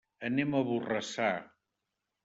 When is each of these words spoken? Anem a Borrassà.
Anem 0.29 0.55
a 0.55 0.63
Borrassà. 0.71 1.31